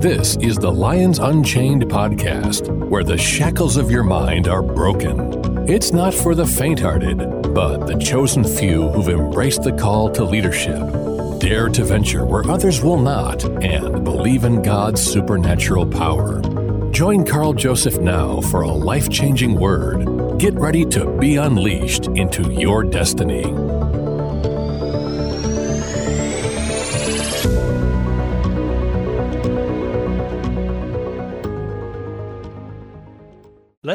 [0.00, 5.66] This is the Lions Unchained podcast, where the shackles of your mind are broken.
[5.66, 7.16] It's not for the faint hearted,
[7.54, 10.78] but the chosen few who've embraced the call to leadership,
[11.40, 16.42] dare to venture where others will not, and believe in God's supernatural power.
[16.90, 20.38] Join Carl Joseph now for a life changing word.
[20.38, 23.44] Get ready to be unleashed into your destiny.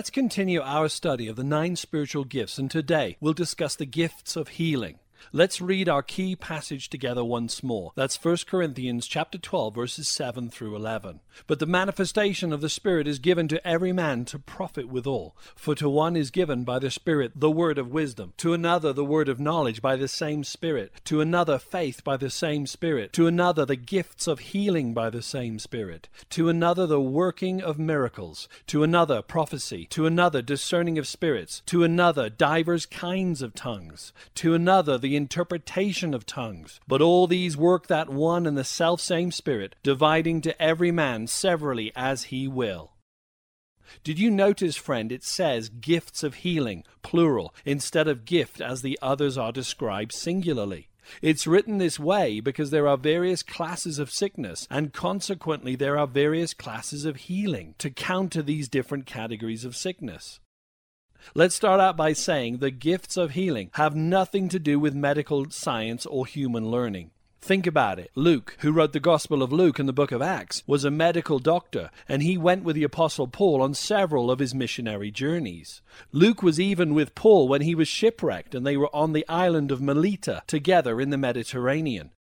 [0.01, 4.35] Let's continue our study of the nine spiritual gifts, and today we'll discuss the gifts
[4.35, 4.97] of healing.
[5.31, 7.91] Let's read our key passage together once more.
[7.95, 11.21] That's 1 Corinthians chapter 12 verses 7 through 11.
[11.47, 15.35] But the manifestation of the Spirit is given to every man to profit withal.
[15.55, 19.05] For to one is given by the Spirit the word of wisdom, to another the
[19.05, 23.27] word of knowledge by the same Spirit, to another faith by the same Spirit, to
[23.27, 28.47] another the gifts of healing by the same Spirit, to another the working of miracles,
[28.67, 34.53] to another prophecy, to another discerning of spirits, to another divers kinds of tongues, to
[34.53, 36.80] another the interpretation of tongues.
[36.88, 41.92] But all these work that one and the selfsame Spirit, dividing to every man severally
[41.95, 42.94] as he will.
[44.04, 48.98] Did you notice, friend, it says gifts of healing, plural, instead of gift as the
[49.02, 50.89] others are described singularly?
[51.22, 56.08] It's written this way because there are various classes of sickness, and consequently, there are
[56.08, 60.39] various classes of healing to counter these different categories of sickness.
[61.33, 65.50] Let's start out by saying the gifts of healing have nothing to do with medical
[65.50, 67.11] science or human learning.
[67.44, 68.11] Think about it.
[68.14, 71.39] Luke, who wrote the Gospel of Luke and the book of Acts, was a medical
[71.39, 75.81] doctor, and he went with the Apostle Paul on several of his missionary journeys.
[76.11, 79.72] Luke was even with Paul when he was shipwrecked, and they were on the island
[79.72, 82.11] of Melita together in the Mediterranean.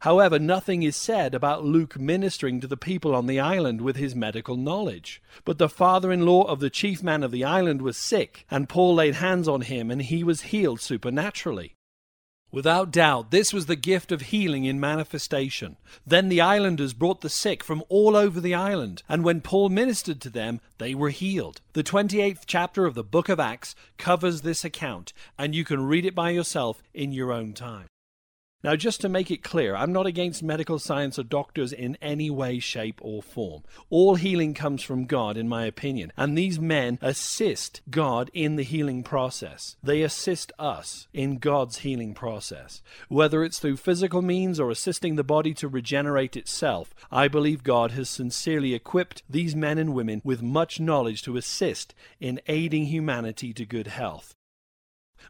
[0.00, 4.14] However, nothing is said about Luke ministering to the people on the island with his
[4.14, 5.22] medical knowledge.
[5.44, 8.68] But the father in law of the chief man of the island was sick, and
[8.68, 11.74] Paul laid hands on him, and he was healed supernaturally.
[12.54, 15.76] Without doubt, this was the gift of healing in manifestation.
[16.06, 20.20] Then the islanders brought the sick from all over the island, and when Paul ministered
[20.20, 21.60] to them, they were healed.
[21.72, 26.04] The 28th chapter of the book of Acts covers this account, and you can read
[26.04, 27.88] it by yourself in your own time.
[28.64, 32.30] Now, just to make it clear, I'm not against medical science or doctors in any
[32.30, 33.62] way, shape, or form.
[33.90, 38.62] All healing comes from God, in my opinion, and these men assist God in the
[38.62, 39.76] healing process.
[39.82, 42.80] They assist us in God's healing process.
[43.08, 47.90] Whether it's through physical means or assisting the body to regenerate itself, I believe God
[47.90, 53.52] has sincerely equipped these men and women with much knowledge to assist in aiding humanity
[53.52, 54.33] to good health.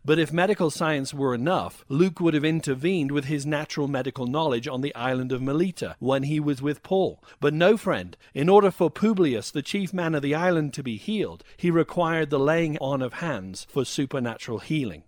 [0.04, 4.66] But if medical science were enough, Luke would have intervened with his natural medical knowledge
[4.66, 7.22] on the island of Melita when he was with Paul.
[7.40, 8.16] But no, friend.
[8.32, 12.30] In order for Publius, the chief man of the island, to be healed, he required
[12.30, 15.04] the laying on of hands for supernatural healing.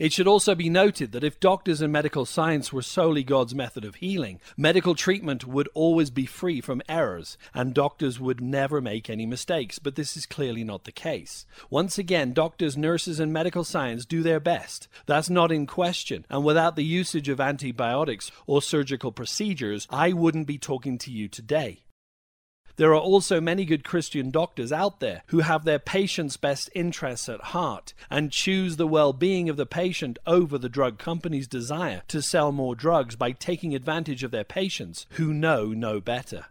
[0.00, 3.84] It should also be noted that if doctors and medical science were solely God's method
[3.84, 9.10] of healing, medical treatment would always be free from errors, and doctors would never make
[9.10, 11.44] any mistakes, but this is clearly not the case.
[11.68, 14.88] Once again, doctors, nurses, and medical science do their best.
[15.04, 20.46] That's not in question, and without the usage of antibiotics or surgical procedures, I wouldn't
[20.46, 21.80] be talking to you today.
[22.76, 27.28] There are also many good Christian doctors out there who have their patient's best interests
[27.28, 32.02] at heart and choose the well being of the patient over the drug company's desire
[32.08, 36.46] to sell more drugs by taking advantage of their patients who know no better.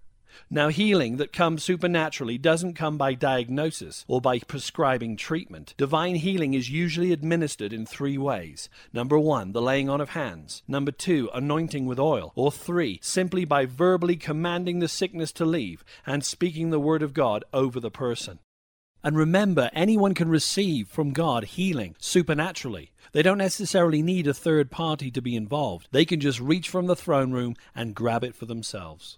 [0.49, 5.73] Now, healing that comes supernaturally doesn't come by diagnosis or by prescribing treatment.
[5.77, 8.69] Divine healing is usually administered in three ways.
[8.93, 10.63] Number one, the laying on of hands.
[10.67, 12.31] Number two, anointing with oil.
[12.35, 17.13] Or three, simply by verbally commanding the sickness to leave and speaking the word of
[17.13, 18.39] God over the person.
[19.01, 22.91] And remember, anyone can receive from God healing supernaturally.
[23.13, 25.87] They don't necessarily need a third party to be involved.
[25.91, 29.17] They can just reach from the throne room and grab it for themselves.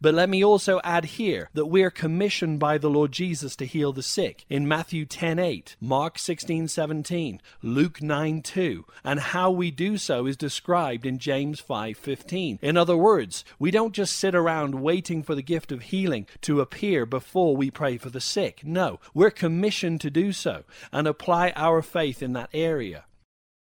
[0.00, 3.66] But let me also add here that we are commissioned by the Lord Jesus to
[3.66, 10.26] heal the sick in Matthew 10:8, Mark 16:17, Luke 9:2, and how we do so
[10.26, 12.58] is described in James 5:15.
[12.62, 16.60] In other words, we don't just sit around waiting for the gift of healing to
[16.60, 18.64] appear before we pray for the sick.
[18.64, 23.04] No, we're commissioned to do so and apply our faith in that area.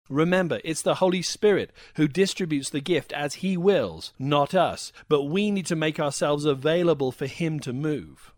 [0.09, 5.23] Remember, it's the Holy Spirit who distributes the gift as He wills, not us, but
[5.23, 8.33] we need to make ourselves available for Him to move.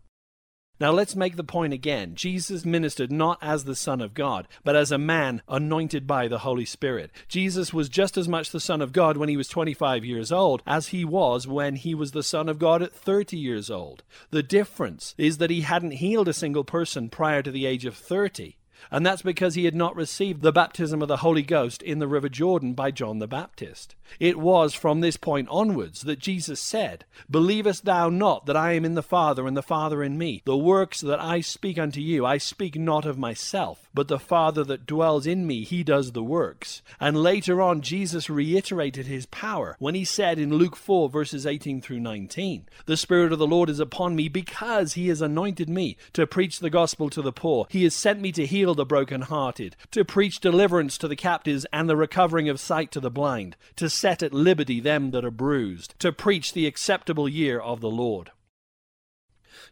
[0.78, 2.14] Now let's make the point again.
[2.14, 6.40] Jesus ministered not as the Son of God, but as a man anointed by the
[6.40, 7.10] Holy Spirit.
[7.28, 10.62] Jesus was just as much the Son of God when he was 25 years old
[10.66, 14.04] as he was when he was the Son of God at 30 years old.
[14.30, 17.96] The difference is that he hadn't healed a single person prior to the age of
[17.96, 18.56] 30.
[18.90, 22.08] And that's because he had not received the baptism of the Holy Ghost in the
[22.08, 23.94] River Jordan by John the Baptist.
[24.20, 28.84] It was from this point onwards that Jesus said, Believest thou not that I am
[28.84, 30.42] in the Father, and the Father in me?
[30.44, 34.62] The works that I speak unto you, I speak not of myself, but the Father
[34.64, 36.82] that dwells in me, he does the works.
[37.00, 41.80] And later on, Jesus reiterated his power when he said in Luke 4, verses 18
[41.80, 45.96] through 19, The Spirit of the Lord is upon me because he has anointed me
[46.12, 47.66] to preach the gospel to the poor.
[47.68, 51.88] He has sent me to heal the brokenhearted, to preach deliverance to the captives and
[51.88, 55.98] the recovering of sight to the blind, to set at liberty them that are bruised,
[55.98, 58.30] to preach the acceptable year of the Lord.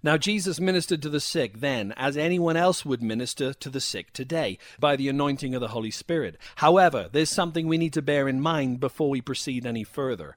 [0.03, 4.13] Now, Jesus ministered to the sick then, as anyone else would minister to the sick
[4.13, 6.37] today, by the anointing of the Holy Spirit.
[6.57, 10.37] However, there's something we need to bear in mind before we proceed any further.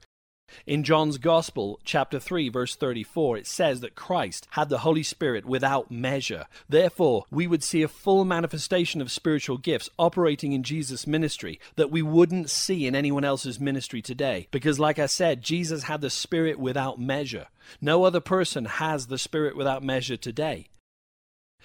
[0.66, 5.44] In John's Gospel, chapter 3, verse 34, it says that Christ had the Holy Spirit
[5.44, 6.46] without measure.
[6.68, 11.90] Therefore, we would see a full manifestation of spiritual gifts operating in Jesus' ministry that
[11.90, 14.48] we wouldn't see in anyone else's ministry today.
[14.50, 17.46] Because, like I said, Jesus had the Spirit without measure.
[17.80, 20.68] No other person has the Spirit without measure today.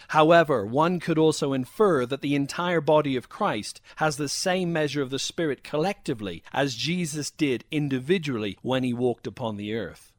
[0.09, 5.01] However, one could also infer that the entire body of Christ has the same measure
[5.01, 10.13] of the Spirit collectively as Jesus did individually when he walked upon the earth.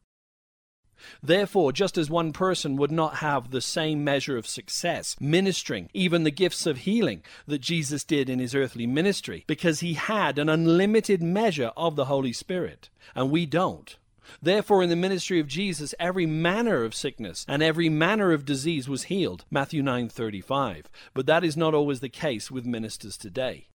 [1.21, 6.23] Therefore, just as one person would not have the same measure of success ministering even
[6.23, 10.49] the gifts of healing that Jesus did in his earthly ministry, because he had an
[10.49, 13.97] unlimited measure of the Holy Spirit, and we don't.
[14.41, 18.87] Therefore, in the ministry of Jesus, every manner of sickness and every manner of disease
[18.89, 19.45] was healed.
[19.49, 20.85] Matthew 9:35.
[21.13, 23.67] But that is not always the case with ministers today.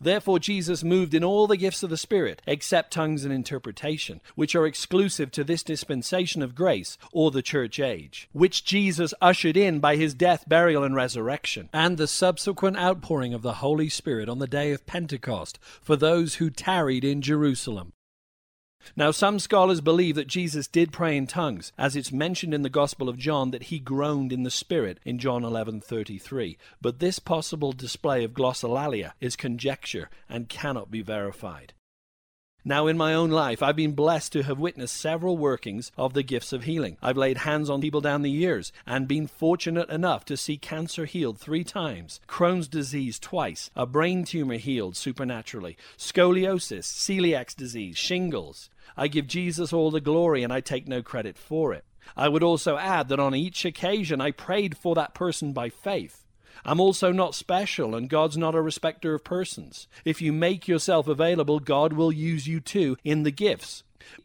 [0.00, 4.54] Therefore, Jesus moved in all the gifts of the Spirit, except tongues and interpretation, which
[4.54, 9.80] are exclusive to this dispensation of grace, or the church age, which Jesus ushered in
[9.80, 14.38] by his death, burial, and resurrection, and the subsequent outpouring of the Holy Spirit on
[14.38, 17.92] the day of Pentecost for those who tarried in Jerusalem.
[18.96, 22.68] Now, some scholars believe that Jesus did pray in tongues, as it's mentioned in the
[22.68, 26.56] Gospel of John that he groaned in the Spirit in John 11:33.
[26.80, 31.74] But this possible display of glossolalia is conjecture and cannot be verified.
[32.64, 36.22] Now, in my own life, I've been blessed to have witnessed several workings of the
[36.22, 36.96] gifts of healing.
[37.02, 41.04] I've laid hands on people down the years and been fortunate enough to see cancer
[41.04, 48.70] healed three times, Crohn's disease twice, a brain tumor healed supernaturally, scoliosis, celiac disease, shingles.
[48.96, 51.84] I give Jesus all the glory and I take no credit for it.
[52.16, 56.21] I would also add that on each occasion I prayed for that person by faith.
[56.64, 59.88] I'm also not special, and God's not a respecter of persons.
[60.04, 63.82] If you make yourself available, God will use you too in the gifts.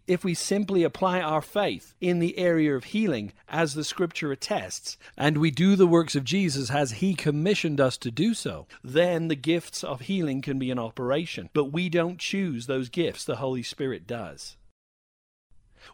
[0.08, 4.98] If we simply apply our faith in the area of healing, as the scripture attests,
[5.16, 9.28] and we do the works of Jesus as he commissioned us to do so, then
[9.28, 11.50] the gifts of healing can be in operation.
[11.54, 14.58] But we don't choose those gifts, the Holy Spirit does.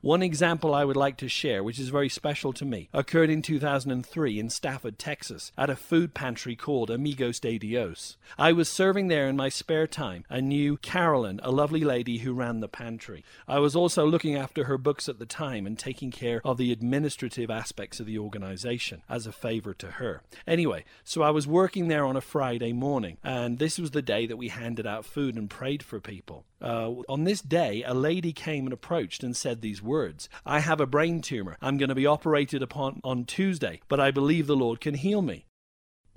[0.01, 3.41] One example I would like to share, which is very special to me, occurred in
[3.41, 8.17] 2003 in Stafford, Texas, at a food pantry called Amigos de Dios.
[8.37, 12.33] I was serving there in my spare time and knew Carolyn, a lovely lady who
[12.33, 13.23] ran the pantry.
[13.47, 16.71] I was also looking after her books at the time and taking care of the
[16.71, 20.21] administrative aspects of the organization as a favor to her.
[20.47, 24.25] Anyway, so I was working there on a Friday morning, and this was the day
[24.25, 26.45] that we handed out food and prayed for people.
[26.63, 30.79] Uh, on this day, a lady came and approached and said these words I have
[30.79, 31.57] a brain tumor.
[31.61, 35.21] I'm going to be operated upon on Tuesday, but I believe the Lord can heal
[35.21, 35.45] me.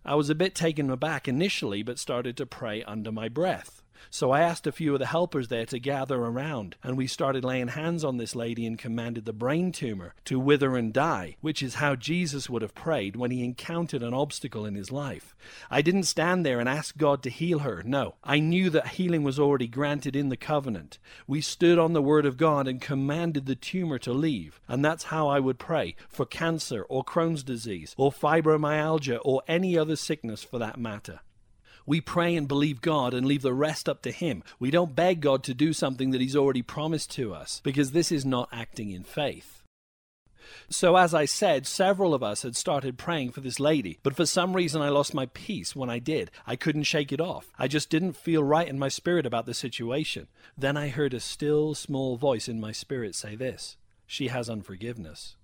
[0.04, 3.82] I was a bit taken aback initially, but started to pray under my breath.
[4.10, 7.44] So I asked a few of the helpers there to gather around, and we started
[7.44, 11.62] laying hands on this lady and commanded the brain tumor to wither and die, which
[11.62, 15.34] is how Jesus would have prayed when he encountered an obstacle in his life.
[15.70, 17.82] I didn't stand there and ask God to heal her.
[17.84, 20.98] No, I knew that healing was already granted in the covenant.
[21.26, 25.04] We stood on the word of God and commanded the tumor to leave, and that's
[25.04, 30.42] how I would pray for cancer or Crohn's disease or fibromyalgia or any other sickness
[30.42, 31.20] for that matter.
[31.86, 34.42] We pray and believe God and leave the rest up to Him.
[34.58, 38.10] We don't beg God to do something that He's already promised to us, because this
[38.10, 39.62] is not acting in faith.
[40.68, 44.26] So, as I said, several of us had started praying for this lady, but for
[44.26, 46.30] some reason I lost my peace when I did.
[46.46, 47.52] I couldn't shake it off.
[47.58, 50.28] I just didn't feel right in my spirit about the situation.
[50.56, 53.76] Then I heard a still, small voice in my spirit say this
[54.06, 55.36] She has unforgiveness.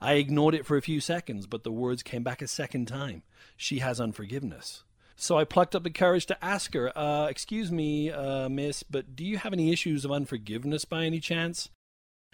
[0.00, 3.22] I ignored it for a few seconds, but the words came back a second time.
[3.56, 4.84] She has unforgiveness.
[5.16, 9.16] So I plucked up the courage to ask her, uh, Excuse me, uh, miss, but
[9.16, 11.70] do you have any issues of unforgiveness by any chance?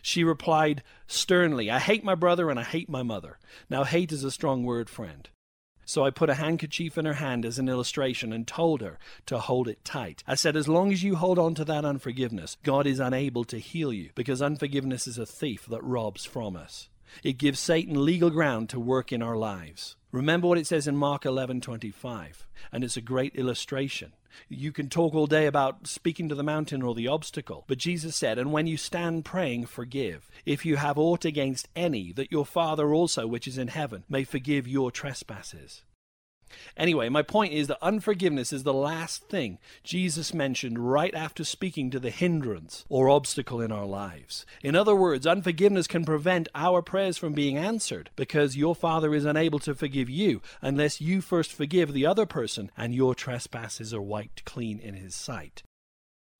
[0.03, 3.39] She replied sternly, I hate my brother and I hate my mother.
[3.71, 5.29] Now, hate is a strong word, friend.
[5.85, 9.39] So I put a handkerchief in her hand as an illustration and told her to
[9.39, 10.25] hold it tight.
[10.27, 13.59] I said, As long as you hold on to that unforgiveness, God is unable to
[13.59, 16.89] heal you because unforgiveness is a thief that robs from us.
[17.23, 19.97] It gives Satan legal ground to work in our lives.
[20.13, 24.13] Remember what it says in Mark 11:25, and it's a great illustration.
[24.47, 28.15] You can talk all day about speaking to the mountain or the obstacle, but Jesus
[28.15, 32.45] said, "And when you stand praying, forgive, if you have aught against any, that your
[32.45, 35.83] Father also which is in heaven may forgive your trespasses."
[36.77, 41.91] Anyway, my point is that unforgiveness is the last thing Jesus mentioned right after speaking
[41.91, 44.47] to the hindrance or obstacle in our lives.
[44.63, 49.25] In other words, unforgiveness can prevent our prayers from being answered because your Father is
[49.25, 54.03] unable to forgive you unless you first forgive the other person and your trespasses are
[54.03, 55.63] wiped clean in His sight.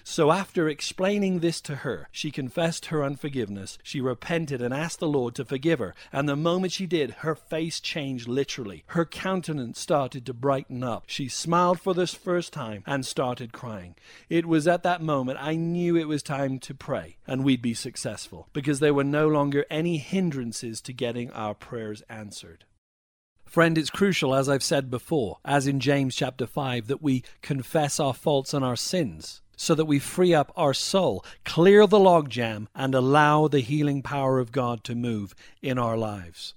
[0.05, 3.79] So after explaining this to her, she confessed her unforgiveness.
[3.83, 5.95] She repented and asked the Lord to forgive her.
[6.13, 8.85] And the moment she did, her face changed literally.
[8.89, 11.05] Her countenance started to brighten up.
[11.07, 13.95] She smiled for the first time and started crying.
[14.29, 17.75] It was at that moment I knew it was time to pray and we'd be
[17.75, 22.65] successful because there were no longer any hindrances to getting our prayers answered.
[23.45, 28.01] Friend, it's crucial, as I've said before, as in James chapter 5, that we confess
[28.01, 32.67] our faults and our sins so that we free up our soul, clear the logjam,
[32.75, 36.55] and allow the healing power of God to move in our lives.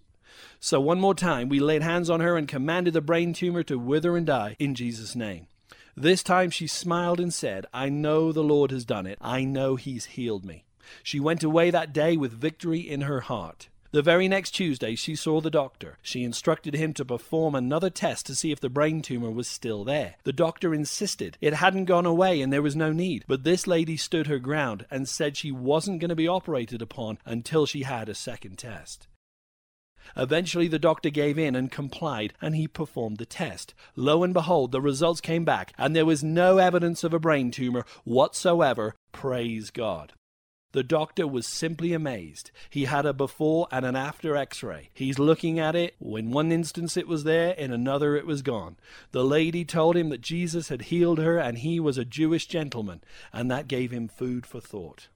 [0.59, 3.77] So, one more time, we laid hands on her and commanded the brain tumor to
[3.77, 5.47] wither and die in Jesus' name.
[5.95, 9.17] This time she smiled and said, I know the Lord has done it.
[9.21, 10.65] I know He's healed me.
[11.03, 13.69] She went away that day with victory in her heart.
[13.95, 15.97] The very next Tuesday, she saw the doctor.
[16.01, 19.85] She instructed him to perform another test to see if the brain tumor was still
[19.85, 20.15] there.
[20.25, 23.95] The doctor insisted it hadn't gone away and there was no need, but this lady
[23.95, 28.09] stood her ground and said she wasn't going to be operated upon until she had
[28.09, 29.07] a second test.
[30.17, 33.73] Eventually, the doctor gave in and complied, and he performed the test.
[33.95, 37.49] Lo and behold, the results came back, and there was no evidence of a brain
[37.49, 38.93] tumor whatsoever.
[39.13, 40.11] Praise God.
[40.75, 42.51] The doctor was simply amazed.
[42.69, 44.89] He had a before and an after x ray.
[44.93, 45.95] He's looking at it.
[46.01, 48.75] In one instance it was there, in another it was gone.
[49.13, 53.01] The lady told him that Jesus had healed her and he was a Jewish gentleman,
[53.31, 55.07] and that gave him food for thought.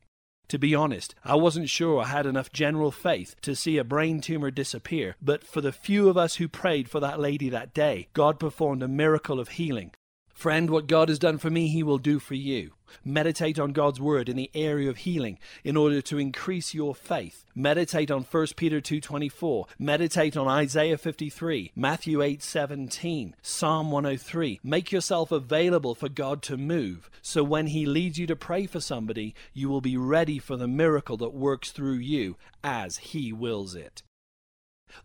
[0.48, 4.22] To be honest, I wasn't sure I had enough general faith to see a brain
[4.22, 8.08] tumor disappear, but for the few of us who prayed for that lady that day,
[8.13, 9.92] God performed a miracle of healing.
[10.39, 12.72] Friend, what God has done for me, He will do for you.
[13.03, 17.43] Meditate on God's word in the area of healing in order to increase your faith.
[17.53, 19.65] Meditate on 1 Peter 2:24.
[19.77, 24.62] Meditate on Isaiah 53, Matthew 8:17, Psalm 103.
[24.63, 28.79] Make yourself available for God to move, so when he leads you to pray for
[28.79, 33.75] somebody, you will be ready for the miracle that works through you as he wills
[33.75, 34.03] it.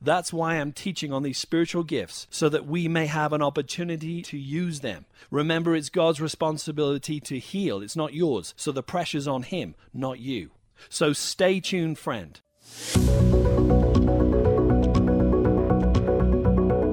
[0.01, 4.23] That's why I'm teaching on these spiritual gifts, so that we may have an opportunity
[4.23, 5.07] to use them.
[5.31, 8.55] Remember, it's God's responsibility to heal, it's not yours.
[8.57, 10.51] So the pressure's on Him, not you.
[10.89, 12.41] So stay tuned, friend.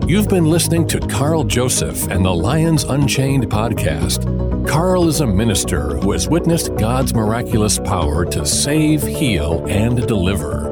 [0.08, 4.68] You've been listening to Carl Joseph and the Lions Unchained podcast.
[4.68, 10.71] Carl is a minister who has witnessed God's miraculous power to save, heal, and deliver.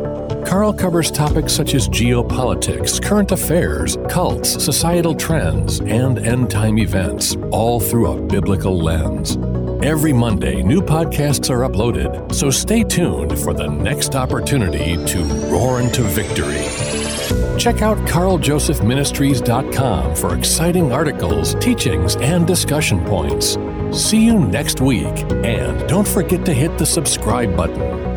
[0.49, 7.35] Carl covers topics such as geopolitics, current affairs, cults, societal trends, and end time events,
[7.51, 9.37] all through a biblical lens.
[9.85, 15.81] Every Monday, new podcasts are uploaded, so stay tuned for the next opportunity to roar
[15.81, 16.65] into victory.
[17.59, 23.55] Check out carljosephministries.com for exciting articles, teachings, and discussion points.
[23.91, 25.13] See you next week,
[25.43, 28.08] and don't forget to hit the subscribe button.